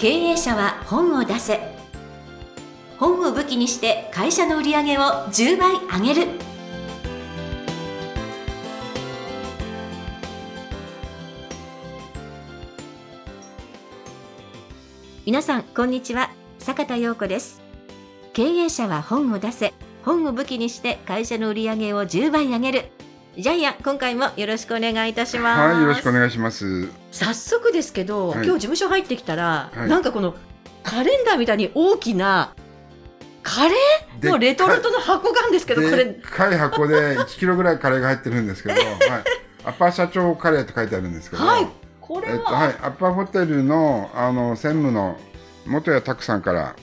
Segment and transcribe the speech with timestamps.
[0.00, 1.58] 経営者は本を出せ。
[2.98, 6.28] 本を武器にして会社の売り上げを10倍上げる。
[15.26, 16.30] 皆さんこんにちは。
[16.60, 17.60] 坂田陽子です。
[18.34, 19.74] 経営者は本を出せ。
[20.04, 22.84] 本を武器にして会社の売り上げを10倍上げる。
[23.38, 25.74] ジャイアン今回もよろしくお願いいたします。
[25.74, 26.88] はい、よろしくお願いします。
[27.12, 28.44] 早速ですけど、はい。
[28.44, 29.88] 今日事務所入ってきたら、はい。
[29.88, 30.34] なんかこの
[30.82, 32.52] カレンダーみたいに大きな
[33.44, 34.28] カレー？
[34.28, 38.84] のレトルトの箱があるんですけどこれでっかい箱で1キロぐらいカレーが入ってるんですけど、 はい、
[39.66, 41.68] アッパー社長カレーって書いてあるんですけど、はい
[42.00, 45.16] これは、えっと、はい、アッパーホテルの、あの、専務の
[45.66, 46.74] 元谷拓さんから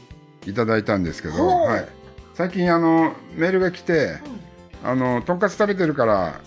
[0.46, 1.88] いただいたんですけど、はい。
[2.36, 4.20] 最近、あの、メールが来て、
[4.84, 6.40] あの、とんかつ食べてるから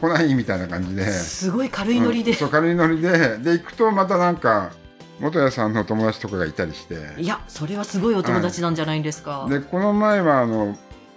[0.00, 4.72] 来ないみたいな感じで、すごい軽いノリで、うんそう、軽いノリで、で、行くとまたなんか、
[5.20, 10.76] 元谷さんの友達とかがいたりして、いやそれはすごいお友達なんじゃないんですか、でこの前はあの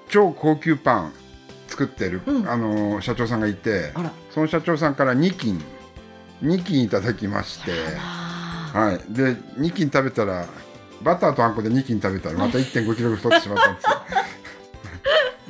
[0.09, 1.13] 超高級パン
[1.67, 2.49] 作ってる、うん。
[2.49, 3.91] あの社長さんがいて
[4.31, 5.61] その社長さんから2斤
[6.43, 10.45] 2斤いただきまして、あはい、で2斤食べたら
[11.02, 13.89] バターとあんこで2斤食べたらまた1 5キロ太ってしまったんですよ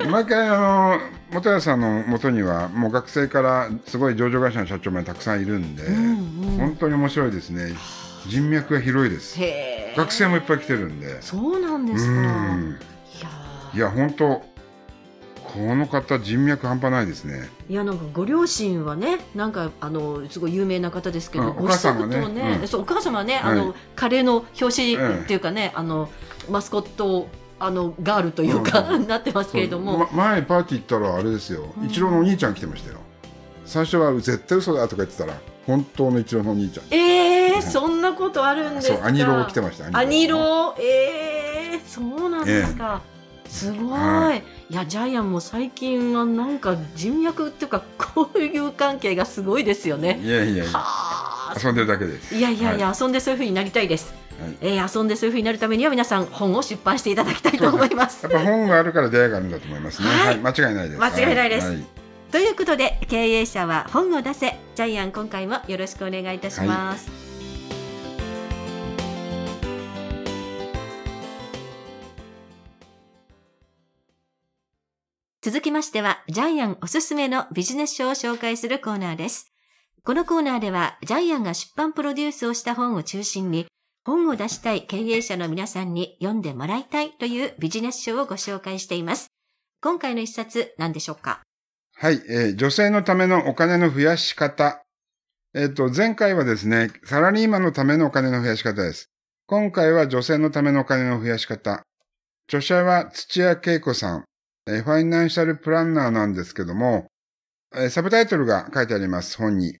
[0.06, 1.00] 毎回あの
[1.32, 6.58] 元谷さんの元にはもう学生からすごい上場会社の社長までたくさんいるんで、ーうんうん。
[6.58, 7.74] 本当に面白いですね。
[8.26, 9.38] 人脈が広いです。
[9.96, 11.20] 学生もいっぱい来てるんで。
[11.22, 12.12] そうなんでうすか。
[12.54, 12.78] ん。
[13.74, 14.42] いや本当
[15.44, 17.48] この方人脈半端ないですね。
[17.68, 22.68] いやなんかご両親はねなんかあのすごい有名な方ですけど、うんご子息とね、うん。
[22.68, 23.52] そうお母様はね、はい。
[23.52, 26.08] あのカレーの表紙うんっていうかね、あの
[26.50, 27.28] マスコット
[27.60, 31.86] あのガールというか、うなってますけれども、ま前パーティー行ったらあれですよ、うん。
[31.86, 32.98] イチローのお兄ちゃん来てましたよ。
[33.64, 35.34] 最初は絶対嘘だとか言ってたら
[35.66, 36.86] 本当のイチローのお兄ちゃん。
[36.94, 38.96] えー、うんそんなことあるんですか。
[38.96, 39.98] そうアニロー来てました。
[39.98, 40.80] アニロー。
[40.80, 43.02] えー、そうなんですか、
[43.48, 44.74] すごい、、はい。
[44.74, 47.82] やジャイアンも最近はなんか人脈っていうか
[48.16, 50.20] 交友関係がすごいですよね。
[50.22, 50.78] いやいやいや。
[50.78, 51.54] はあ。
[51.62, 52.34] 遊んでるだけです。
[52.34, 54.27] いやいやいや、は遊んでそういう風になりたいです。
[54.38, 58.22] はいえー遊んでそういう風になるためには皆さん本を出版していただきたいと思います。
[58.24, 60.08] やっぱ本があるから出会いがあるんだと思いますね。
[60.08, 61.00] はいはい、間違いないです。
[61.00, 61.84] 間違いないですはい
[62.30, 67.28] ということで経営者は本を出せジャイアン今回もよろしくお願いいたします。
[75.40, 79.50] 続きましては、ジャイアンおすすめのビジネス書を紹介するコーナーです。
[80.04, 83.66] このコーナーでは、ジャイアンが出版プロデュースをした本を中心に、
[84.04, 89.28] 本を出したい経営者の皆さんに読んでもらいたいというビジネス書をご紹介しています。
[89.82, 91.40] 今回の一冊何でしょうか？
[91.96, 94.82] はい、えー女性のためのお金の増やし方。
[95.54, 99.10] えっ、と、前回はですね、サラリーマンのためのお金の増やし方です。
[99.46, 101.82] 今回は女性のためのお金の増やし方。
[102.48, 104.24] 著者は土屋恵子さん、
[104.66, 107.06] えーファイナンシャルプランナーなんですけども、
[107.74, 109.76] えーサブタイトルが書いてあります、本に。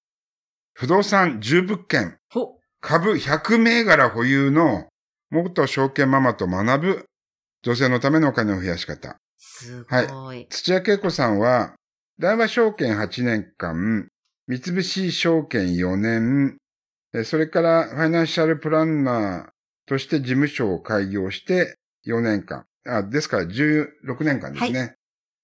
[0.74, 4.88] 不動産10物件、ほ、株100銘柄保有の
[5.30, 7.06] 元証券ママと学ぶ
[7.62, 9.16] 女性のためのお金の増やし方。
[9.36, 10.46] すごい。
[10.48, 11.74] 土屋恵子さんは、
[12.18, 14.08] 大和証券8年間、
[14.46, 16.56] 三菱証券4年、
[17.12, 19.50] えそれからファイナンシャルプランナー
[19.86, 22.64] として事務所を開業して4年間。
[22.86, 24.94] あですから16年間ですね。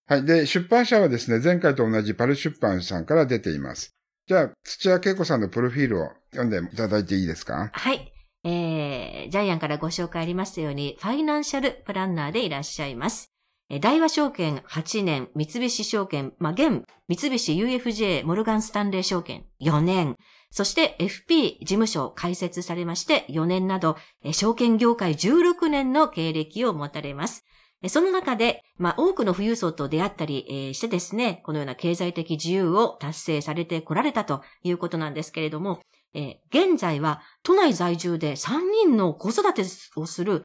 [0.06, 0.24] はい。
[0.24, 3.94] で、出版社はですね、前回と同じパル出版さんから出ています。
[4.26, 7.70] じゃあ、土屋恵子さんのプロフィールを読んでいただいていいですか？
[7.72, 8.12] はい。
[8.46, 13.30] えー、ジャイアンからご紹介ありましたように、ファイナンシャルプランナーでいらっしゃいます。
[13.70, 20.16] え大和証券8年、三菱証券、まあ、現、三菱 UFJ モルガンスタンレー証券4年、
[20.50, 27.44] そして FP 事務所を開設されまして4年など、え証券業界16年の経歴を持たれます。
[27.88, 35.80] その中で、まあ、多くの富裕層と出会ったり、してですね、このような経済的自由を達成されてこられたということなんですけれども、
[36.14, 39.64] えー現在は都内在住で3人の子育て
[39.96, 40.44] をする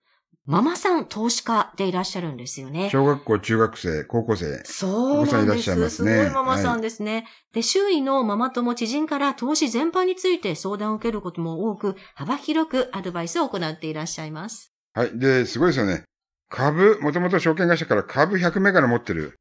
[0.49, 2.89] ママさん投資家でいらっしゃるんですよね。
[2.89, 4.63] 小学校、中学生、高校生。
[4.65, 5.71] そうなんです。
[5.71, 7.27] いますねすごいママさんですね。
[7.53, 14.73] で、周囲のママ友知人から投資全般について相談を受けることも多く、幅広くアドバイスを行っていらっしゃいます。
[14.95, 15.19] はい。
[15.19, 16.01] で、すごいですよね。
[16.49, 19.35] 株、もともと証券会社から株100銘柄持ってる。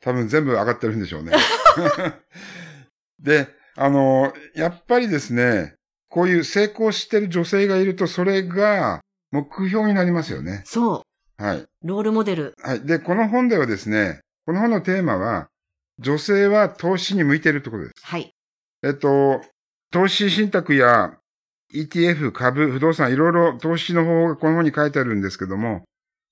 [0.00, 1.30] 多分全部上がってるんでしょうね。
[3.20, 5.74] で、あの、やっぱりですね、
[6.08, 9.00] こういう成功してる女性がいると、それが
[9.30, 10.62] 目標になりますよね。
[10.64, 11.04] そ
[11.38, 11.58] はい。
[11.58, 11.68] う。
[11.84, 12.54] ロールモデル。
[12.62, 12.80] はい。
[12.80, 15.48] で、この本ではですね、この本のテーマは、
[15.98, 17.92] 女性は投資に向いているってことです。
[18.02, 18.32] はい。
[18.82, 19.40] えっと、
[19.92, 21.12] 投資信託や
[21.74, 25.84] ETF、株、不動産、いろいろ投資の方法がこの本に書いてあるんですけども、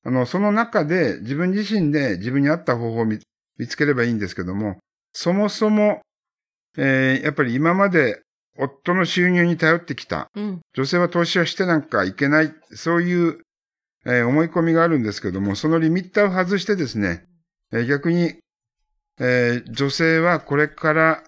[0.05, 3.21] あの、その中で自分自身で自分に合った方法を見
[3.69, 4.79] つければいいんですけども、
[5.13, 6.01] そもそも、
[6.79, 8.23] えー、やっぱり今まで
[8.57, 10.61] 夫の収入に頼ってきた、うん。
[10.75, 13.39] 女性は投資はしてなんかいけない、そういう、
[14.07, 17.27] えー思い込みがあるんですけども、そのリミッターを外してですね、
[17.73, 18.37] えー逆に、
[19.21, 21.25] えー女性はこれから、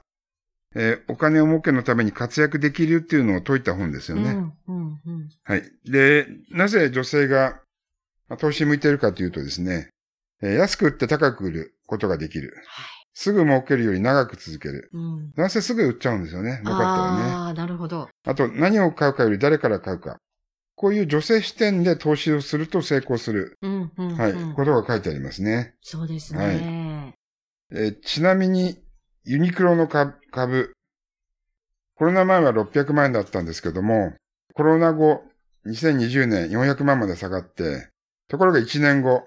[0.76, 4.30] えーお金を儲けのために活躍できるっていうのを説いた本ですよね。
[4.30, 4.52] うん。
[4.68, 5.00] うん。
[5.06, 5.28] うん。
[5.42, 5.62] はい。
[5.84, 7.60] で、なぜ女性が
[8.28, 9.90] まあ投資に向いているかというとですね、
[10.42, 12.54] えー安く売って高く売ることができる。
[12.66, 12.99] はい。
[13.22, 14.88] すぐ儲けるより長く続ける。
[14.94, 15.32] うん。
[15.36, 16.58] 男性すぐ売っちゃうんですよね。
[16.64, 17.22] 儲かったらね。
[17.24, 18.08] ああ、なるほど。
[18.24, 20.16] あと、何を買うかより誰から買うか。
[20.74, 23.92] こういう女性視点で投資をすると成功する、うん。
[23.94, 24.16] うん。
[24.16, 25.74] はい、うんことが書いてありますね。
[25.82, 27.14] そうですね。
[27.70, 28.78] えーちなみに、
[29.24, 30.72] ユニクロの株、株
[31.96, 34.14] コロナ前は600万円だったんですけども、
[34.54, 35.24] コロナ後、
[35.66, 37.90] 2020年400万まで下がって、
[38.28, 39.24] ところが1年後、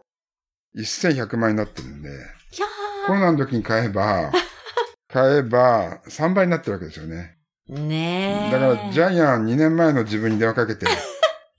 [0.76, 2.12] 1100万円になってるんで、い
[2.60, 2.66] や
[3.06, 4.32] コロナの時に買えば、
[5.12, 7.38] 買えば3倍になってるわけですよね。
[7.70, 7.80] ー。
[7.80, 8.52] ねえ。
[8.52, 10.86] だから、ジャイアン2年前の自分に電話かけて、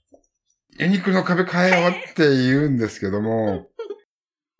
[0.77, 3.67] ユニクロの株買えよって言うんですけども、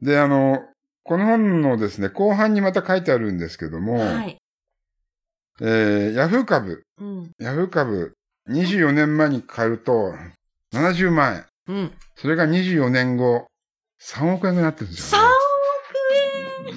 [0.01, 0.63] で、あの、
[1.03, 4.37] この本のですね、後半にまた書いてあるんですけども、はい。
[5.61, 7.31] えー、ヤフー株、うん。
[7.39, 8.13] ヤフー株、
[8.49, 10.13] 24年前に買うと、
[10.73, 11.45] 70万円。
[11.67, 11.91] うん。
[12.15, 13.47] それが24年後、
[14.01, 15.29] 3億円になってるんですよ、3ね。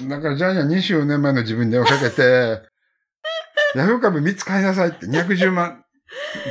[0.07, 2.21] だからジャイアン24年前の自分に電話かけて、
[3.75, 5.83] ヤフー株3つ買いなさいって210万。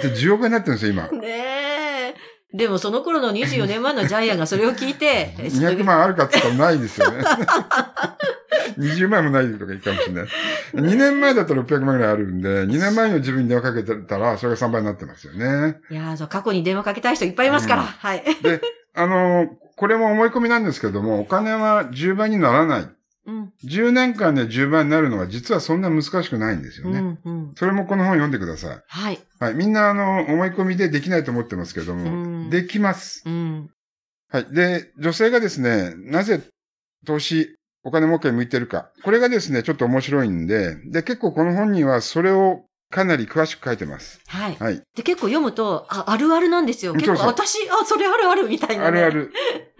[0.02, 1.06] で、10億円になってるんですよ、今。
[1.06, 2.14] 億ねえ。
[2.54, 7.22] でもその頃の24年前のジャイアンがそれを聞いて、 200万あるかって言ったらないですよね。
[8.78, 10.26] 20万もないとかいいかもしれない。
[10.74, 15.78] 2年前だったら600万ぐらいあるんで、2年前の自分に電話かけてたら、それが3倍になってますよね。
[15.90, 17.82] いや過去に電話かけたい人いっぱいいますから。
[17.82, 18.22] うんはい。
[18.42, 18.60] で、
[18.94, 22.88] あの、これも思い込みなんですけども、お金は10倍にならない。
[23.28, 23.52] うん。
[23.62, 26.98] 10年間で10倍になるのは実はそんな難しくないんですよね。
[26.98, 27.18] うん。
[27.24, 27.52] うん。
[27.56, 28.82] それもこの本読んでください。
[28.88, 29.20] はい。
[29.38, 29.54] はい。
[29.54, 33.22] みんなあの、思い込みでできないと思ってますけども、うんできます。
[33.26, 33.70] うん。
[34.30, 34.46] はい。
[34.50, 36.42] で、女性がですね、なぜ
[37.06, 37.54] 投資、
[37.84, 38.90] お金儲けに向いてるか。
[39.04, 44.20] これがですね、ちょっと面白いんで、で、結構この本にはそれをかなり詳しく書いてます。
[44.26, 44.56] はい。
[44.58, 44.82] はい。
[44.96, 46.94] で、結構読むと、あ、あるあるなんですよ。
[46.94, 49.02] 結構、私、あ、それあるあるみたいな、ね。
[49.02, 49.32] ある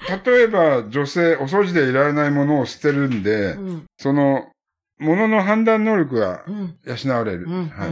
[0.08, 0.12] あ。
[0.14, 0.22] る。
[0.25, 3.84] 例えば、女性、お掃除でいられないものを捨てるんで、うん。
[3.96, 4.50] その、
[4.99, 6.76] ものの判断能力がうん。
[6.84, 7.46] 養われる。
[7.46, 7.69] うん。
[7.69, 7.90] はい。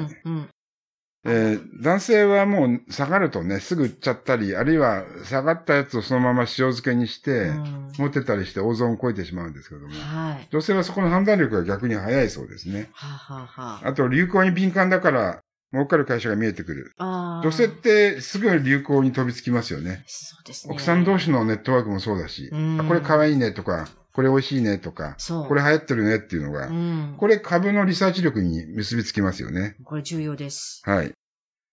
[1.27, 1.53] うん。
[1.53, 7.93] えー男性はもう下がるとね、すぐ売っちゃったり、あるいは下がったやつをそのまま塩漬けにして、うん。
[7.99, 10.49] 持ってたりして大損をこいてしまうんですけども、はい。
[10.51, 12.89] 女性はそこの判断力が逆に早いそうですね。
[12.93, 15.41] はあ、はあはあ、あと、流行に敏感だから、
[15.73, 16.93] 儲かる会社が見えてくる。
[16.99, 20.05] 女性ってすぐ流行に飛びつきますよね。
[20.07, 20.73] そうですね。
[20.73, 25.15] 奥さん同士のネットワークもそうだし、うんあこれ可愛いねとか、これ美味しいねとか。
[25.47, 27.17] これ流行ってるねっていうのが、うん。
[27.19, 29.77] これ株のリサーチ力に結びつきますよね。
[29.85, 30.81] これ重要です。
[30.87, 31.13] はい。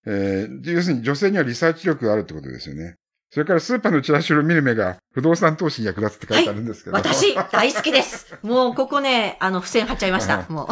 [0.06, 2.96] えー、要するに女性にはリサーチ力があるってことですよね。
[3.30, 6.98] それからスーパーのチラシを見る目が不動産投資に役立つって書いてあるんですけど。
[6.98, 8.38] 私、大好きです。
[8.44, 10.54] もう、ここね、あの、付箋貼っちゃいましはた。
[10.54, 10.68] も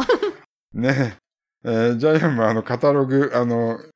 [0.74, 0.78] う。
[0.78, 1.16] ね
[1.64, 1.68] え。
[1.68, 3.91] えージャイアンもあの、カタログ、あの、あ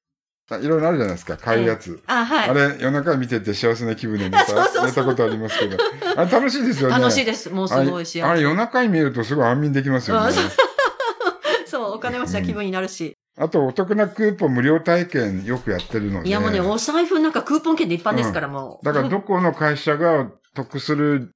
[0.54, 2.00] いろいろあるじゃないですか、買うやつ。
[2.06, 2.50] あ、はい。
[2.50, 4.46] あれ、夜中見てて幸せな気分で寝た
[4.86, 5.76] 寝たことありますけど。
[6.16, 6.98] あれ楽しいですよね。
[6.98, 7.50] 楽しいです。
[7.50, 8.22] もうすごい幸せ。
[8.22, 10.34] あれ、夜中に見るとすごい安眠できますよねうん。
[11.66, 13.16] そう、お金持ちな気分になるし。
[13.38, 16.28] あと、お得なクーポン無料体験よくやってるので。
[16.28, 18.84] いやもうね、お財布なんかクーポン券で一般ですから、もう。
[18.84, 21.32] だから、どこの会社が得する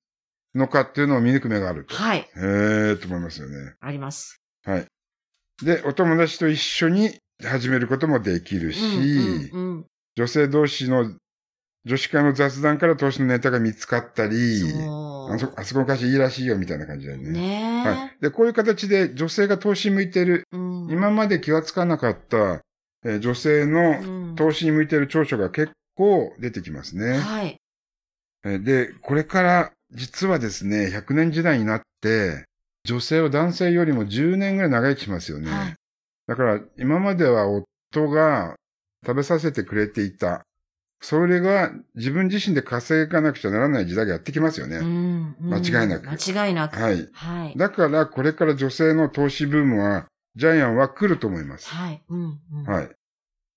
[0.55, 1.97] のかっていうのを見抜く目があると。
[1.97, 2.19] はい。
[2.21, 3.75] へえと思いますよね。
[3.81, 4.41] あります。
[4.65, 4.87] はい。
[5.63, 8.81] で、お友達と一緒に始めることもできるし、
[9.53, 11.15] うんうん女性同士の
[11.87, 17.23] 女子会の雑談から投資のネタが見つかったうん、り、そあそあそこの会社いいらしいよみたいな感じだよう。
[17.23, 17.31] ね。
[17.31, 18.17] ねえ、はい。
[18.21, 22.61] で、こういう形で女性が投資に向いてる、うん、今まで気がつかなかった、
[23.05, 27.19] えー女性のうん投資に向いてる長所が結構出てきますね。
[27.19, 27.57] はい。
[28.45, 32.45] えーで、これから実はですね、100年時代になって、
[32.85, 35.51] 女性は男性よりも10年ぐらい長生きしますよね。
[35.51, 35.75] はい
[36.31, 38.55] だから、今までは夫が
[39.05, 40.43] 食べさせてくれていた。
[41.03, 44.77] それが自分自身で稼がなくちゃならない時代がやってきますよね。
[44.77, 46.79] うんうん間違いなく間違いなく。
[46.79, 47.09] はい。
[47.13, 47.55] はい。
[47.57, 50.07] だから、これから女性の投資ブームは、
[50.37, 51.69] ジャイアンは来ると思います。
[51.69, 52.01] はい。
[52.09, 52.91] うんうんはい。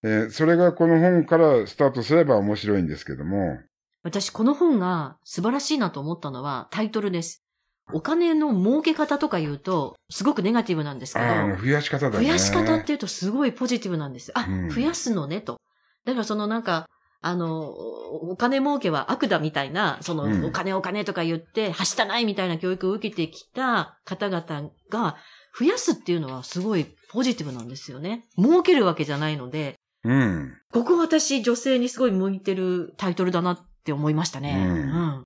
[0.01, 3.60] えーそれがこの本からスタートすれば面白いんですけども、
[4.01, 7.43] 私、この本が素晴らしいなと思ったのはタイトルです。
[7.92, 11.25] お金の儲け方とか言うと、すごくネガティブなんですけど、
[11.62, 12.25] 増やし方だね。
[12.25, 14.32] 増やし方っていうとすごいポジティブなんです。
[14.36, 15.60] あ、うん増やすのねと。
[16.06, 16.88] だからそのなんか、
[17.22, 25.16] あの、お金儲けは悪だみたいな、その、うんお金お金とか言って、はしたないみたいな教育を受けてきた方々が、
[25.58, 28.25] 増やすっていうのはすごいポジティブなんですよね。
[28.38, 30.58] 儲けるわけじゃないので、うん。
[30.72, 34.66] ここ私女性にすごい向いてるタイトルだなって思いましたね。
[34.68, 35.24] うん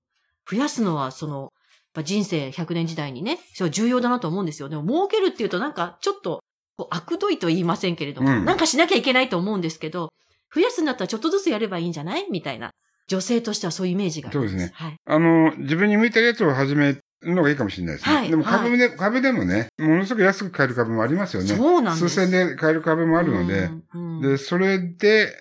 [0.50, 1.50] 増やすのは、その、
[1.98, 4.68] ぱ人生100年時代にね、そう重要だなと思うんですよ。
[4.68, 6.40] でも儲けるっていうとなんかちょっと、
[6.76, 10.12] こう悪どいと言いませんけれども、うんなんかしなきゃいけないと思うんですけど、
[10.54, 12.26] 増やすんだったらちょっとずつやればいいんじゃない？
[12.30, 12.70] みたいな。
[13.08, 14.50] 女性としてはそういうイメージがあります。
[14.50, 14.96] そうですねはい。
[15.06, 18.14] あの、自分に向いてるやつを始めるのがいいかもしれないですね。
[18.14, 21.48] はいでも株で、株でもね、ものすごく安く買える株もありますよね。
[21.56, 22.08] そうなんです。
[22.10, 25.32] 数千で買える株もあるので、うん、うんで、それで、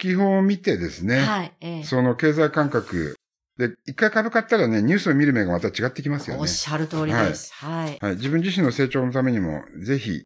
[0.00, 3.14] 指揮法を見てですね、はい、ええその経済感覚、
[3.58, 6.46] で、一回株買ったらね、ニュースを見る目がまた違ってきますよねおっ。
[6.46, 7.52] しゃる通りです。
[7.54, 7.98] はい。
[8.00, 8.14] はい。
[8.14, 10.22] 自分自身の成長のためにも、ぜひ、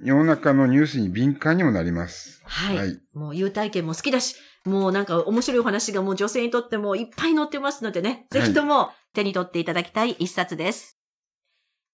[0.00, 2.40] 世の中のニュースに敏感にもなります。
[2.44, 2.76] はい。
[2.76, 10.98] はいもう優待券も好きだし、もうなんか面白いお話がもう女性にとってもいっぱい載ってますのでね、ぜひとも手に取っていただきたい一冊です。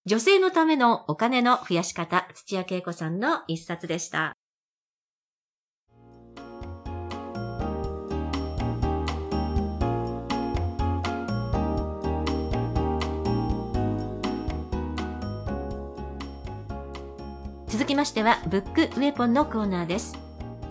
[0.05, 4.37] 女性のためのお金の増やし方、土屋恵子さんの一冊でした。
[17.85, 20.17] 続きましては、ブックウェポンのコーナーです。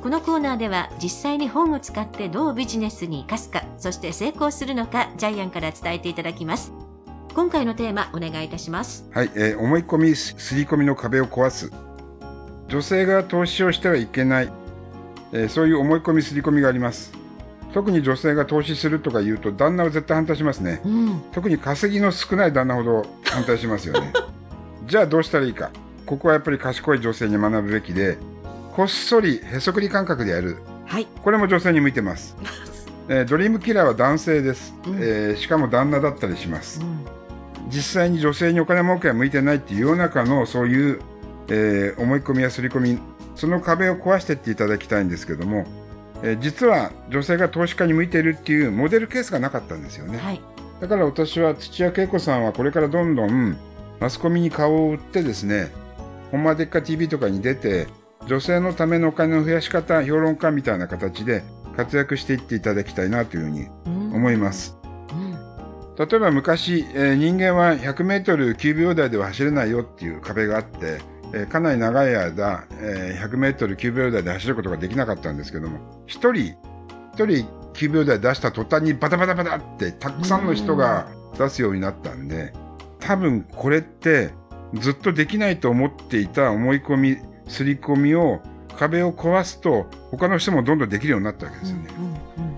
[0.01, 6.74] このコーナーでは実際に本を使ってどうビジネスに活かすか、そして成功するのか、ジャイアンから伝えていただきます。
[7.36, 9.08] 今回のテーマ、お願いいたします。
[9.13, 9.29] はい。
[9.36, 11.72] えー思い込み、すすり込みの壁を壊す。
[12.67, 14.51] 女性が投資をしてはいけない。
[15.34, 17.12] えーそういう思い込み、すり込みがあります。
[17.75, 20.82] 特に女性が投資するとか言うと、旦那は絶対反対しますね。
[20.84, 21.22] うん。
[21.32, 24.12] 特に稼ぎの少ない旦那ほど反対しますよね。
[24.88, 25.70] じゃあどうしたらいいか。
[26.05, 28.17] ここはやっぱり賢い女性に学ぶべきで、
[28.75, 30.57] こっそりへそくり感覚でやる。
[30.86, 31.05] はい。
[31.24, 32.36] これも女性に向いてます。
[33.10, 36.81] えードリームキラーは男性です、うんえーしかも旦那だったりします。
[36.81, 37.05] うん
[37.69, 41.00] 実際に女性にお金儲けは向いてないっていう世の中のそういう、
[41.48, 43.00] えー思い込みや刷り込み、
[43.36, 45.65] その壁を壊していっていただきたいんですけども、
[46.24, 50.17] えー実は女性が投資家に向いているっていうモデルケースがなかったんですよね。
[50.17, 50.41] はい。
[50.81, 53.57] だから私は土屋恵子さんはこれからどんどん
[54.00, 55.72] マスコミに顔を売ってですね、
[56.34, 57.86] ほんまでっか TV とかに出て、
[58.28, 61.44] 女性のためのお金の増やし方評論家みたいな形で
[61.78, 63.68] 活躍していっていただきたいなというふうに
[64.16, 64.75] 思います。
[65.12, 65.38] うん
[65.96, 71.02] 例えば昔、えー人間は100メートル9秒台では走れないよっていう壁があって、
[71.34, 76.56] えーかなり長い間、えー100メートル9秒台で走ることができなかったんですけども、一人、
[77.13, 82.54] 一人9秒台出した途端にバタバタバタってたくさんの人が出すようになったんで、
[83.00, 84.32] 多分これって
[84.75, 88.42] ずっとできないと思っていた思い込み、刷り込みを
[88.77, 91.89] 壁を壊すと他の人もどんどんできるようになったわけですよね。
[91.98, 92.13] うんうん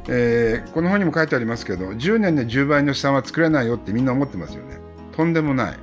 [0.07, 4.77] えーこの本にも書いてありますけど、10年で10倍の資産は作れないよってみんな思ってますよね。
[5.15, 5.77] とんでもない。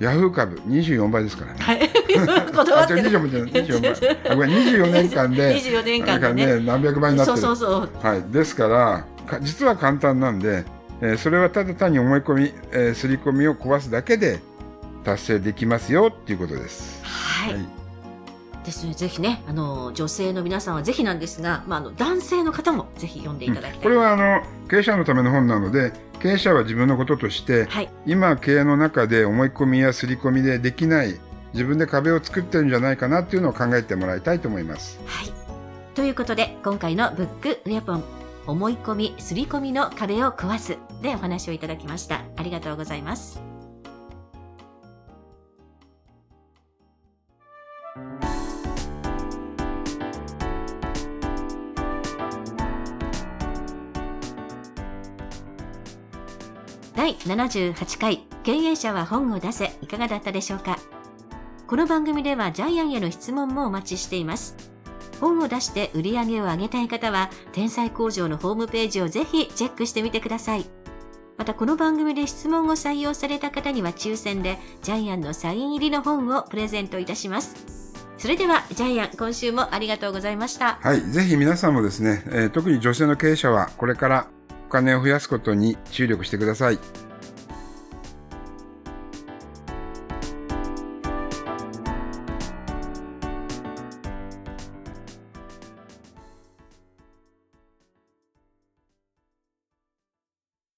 [0.00, 1.58] ヤフー株24倍ですからね。
[1.60, 1.90] はい。
[2.64, 3.10] 断 あ、って違う、る。
[3.10, 4.18] 24倍じゃない、24倍。
[4.32, 6.46] あ、ごめん、24年間で、24年間でね。
[6.58, 7.38] ね、何百倍になってる。
[7.38, 8.06] そうそうそう。
[8.06, 8.22] はい。
[8.32, 10.64] ですから、か実は簡単なんで、
[11.00, 14.38] えーそれはただ単に思い込み、えー、刷り込みを壊すだけで
[15.04, 17.02] 達成できますよっていうことです。
[17.04, 17.84] はい。
[18.64, 18.94] ですね。
[18.94, 23.82] ぜひね、あの、女性の皆さんはぜひなんですが、まあ、あの、男性の方もぜひ読んでいただきたい。
[23.82, 27.90] これはあの経営者のための本なので経営者は自分のこととしてはい。
[28.06, 31.20] 今経営の中で思い込みや刷り込みでできない
[31.52, 34.98] 自分で壁を作ってるんじゃないかなっていうのを考えてもらいたいと思います。
[35.06, 35.32] はい。
[35.94, 38.04] ということで、今回のブックウェポン、
[38.46, 42.22] 思い込み、刷り込みの壁を壊すでお話をいただきました。
[42.36, 43.53] ありがとうございます。
[56.94, 60.78] 第78回経営者は本を出せいかがだったでしょうか？
[61.66, 64.54] この番組ではジャイアンへの質問もお待ちしています。
[65.20, 70.66] 本を出して売り上げを上げたい方は、天才工場のホームページをぜひチェックしてみてください。
[71.36, 77.92] またこの番組で質問を採用された方には抽選で、ジャイアンのサイン入りの本をプレゼントいたします。
[78.18, 80.78] それでは、ジャイアン、今週もありがとうございました。
[80.80, 81.00] はい。
[81.00, 84.26] ぜひ皆さんもですね、えー特に女性の経営者はこれから
[84.66, 86.78] お金を増やすことに注力してください。